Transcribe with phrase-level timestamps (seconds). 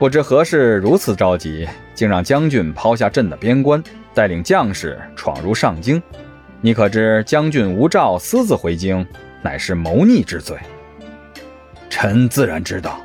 [0.00, 3.84] 不知何事如此着急，竟让将军抛下朕的边关，
[4.14, 6.02] 带领将士闯入上京。
[6.62, 9.06] 你可知将军无诏私自回京，
[9.42, 10.56] 乃是谋逆之罪？
[11.90, 12.98] 臣自然知道，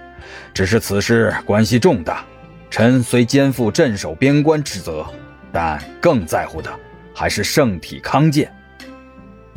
[0.54, 2.24] 只是此事关系重大，
[2.72, 5.06] 臣虽肩负镇守边关之责，
[5.52, 6.72] 但更在乎的
[7.14, 8.50] 还是圣体康健。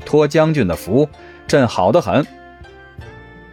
[0.05, 1.09] 托将军的福，
[1.47, 2.27] 朕好得很。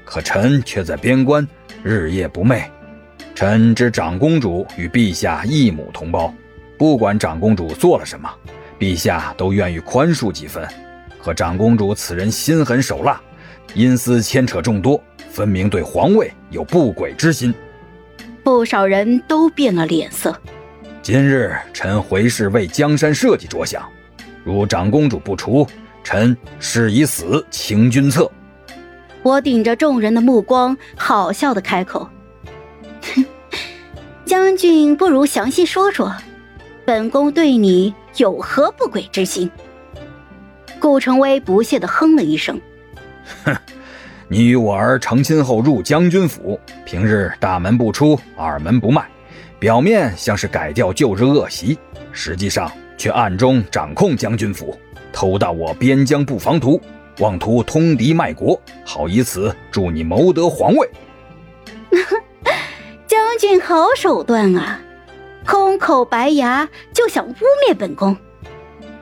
[0.04, 1.48] 可臣却在边关
[1.84, 2.64] 日夜不寐。
[3.36, 6.34] 臣知长公主与陛下一母同胞，
[6.78, 8.30] 不管长公主做了什么，
[8.80, 10.66] 陛下都愿意宽恕几分。
[11.22, 13.22] 可长公主此人心狠手辣，
[13.74, 17.54] 阴私牵扯众多，分明对皇位有不轨之心。
[18.42, 20.34] 不少人都变了脸色。
[21.02, 23.84] 今日臣回师为江山社稷着想，
[24.46, 25.68] 如长公主不除，
[26.06, 28.32] 臣誓以死请君侧。
[29.24, 32.08] 我顶着众人的目光，好笑的开口。
[34.26, 36.16] 将军不如详细说说，
[36.86, 39.50] 本宫对你有何不轨之心？
[40.80, 42.60] 顾成威不屑的哼了一声
[43.44, 43.56] ：“哼，
[44.28, 49.04] 你与我儿成亲后入将军府，平日大门不出，二门不迈，
[49.58, 51.78] 表面像是改掉旧日恶习，
[52.12, 54.78] 实际上却暗中掌控将军府，
[55.12, 56.80] 偷盗我边疆布防图，
[57.20, 60.88] 妄图通敌卖国，好以此助你谋得皇位。”
[63.36, 64.80] 将军好手段啊！
[65.46, 67.36] 空口白牙就想污
[67.68, 68.16] 蔑本宫，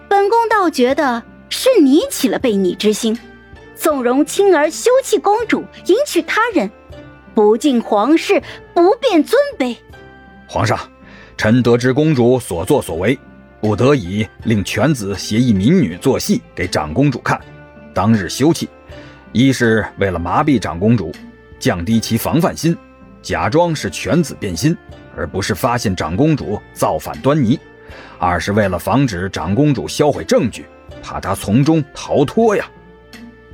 [0.09, 3.16] 本宫倒觉得是你起了悖逆之心，
[3.76, 6.72] 纵容亲儿休弃公主，迎娶他人，
[7.36, 8.42] 不敬皇室，
[8.73, 9.78] 不辨尊卑。
[10.48, 10.80] 皇上，
[11.38, 13.17] 臣得知公主所作所为，
[13.61, 17.39] 不得已令犬子携一民女做戏给长公主看，
[17.94, 18.67] 当日休弃，
[19.31, 21.11] 一是为了麻痹长公主，
[21.59, 22.76] 降低其防范心。
[23.23, 24.77] 假装是犬子变心，
[25.16, 27.57] 而不是发现长公主造反端倪；
[28.19, 30.65] 二是为了防止长公主销毁证据，
[31.02, 32.65] 怕她从中逃脱呀。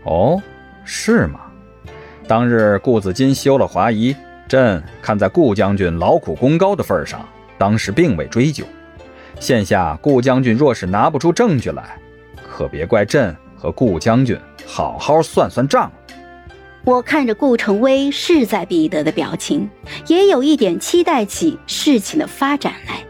[0.03, 0.41] 哦，
[0.83, 1.41] 是吗？
[2.27, 4.15] 当日顾子金休了华夷，
[4.47, 7.23] 朕看在顾将军劳苦功高的份上，
[7.57, 8.65] 当时并未追究。
[9.39, 11.97] 现下顾将军若是拿不出证据来，
[12.43, 15.91] 可别怪朕和顾将军好好算算账。
[16.85, 19.69] 我看着顾成威势在必得的表情，
[20.07, 23.03] 也有一点期待起事情的发展来。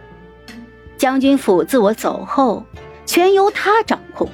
[0.97, 2.65] 将军府自我走后，
[3.05, 4.27] 全由他掌控，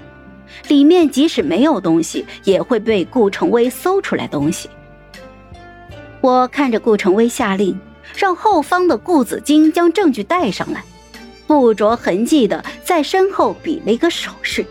[0.67, 4.69] 里面即使没有东西，也会被顾成威搜出来东西。
[6.21, 7.79] 我看着顾成威下令，
[8.15, 10.83] 让后方的顾子金将证据带上来，
[11.45, 14.65] 不着痕迹的在身后比了一个手势。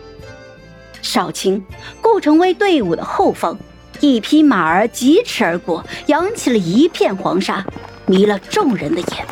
[1.01, 1.63] 少卿，
[2.01, 3.57] 顾成威队伍的后方。
[3.99, 7.65] 一匹马儿疾驰而过，扬起了一片黄沙，
[8.05, 9.25] 迷了众人的眼。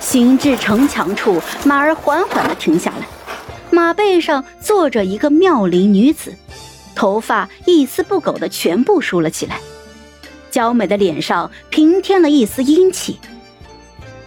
[0.00, 3.06] 行至城墙处，马儿缓缓地停下来，
[3.70, 6.34] 马背上坐着一个妙龄女子，
[6.94, 9.58] 头发一丝不苟地全部梳了起来，
[10.50, 13.18] 娇美的脸上平添了一丝英气。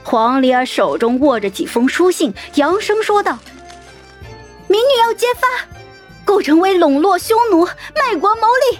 [0.03, 3.37] 黄梨儿手中握着几封书信，扬声说道
[4.67, 5.47] ：“民女要揭发，
[6.25, 8.79] 顾成威笼络匈奴，卖国谋利。”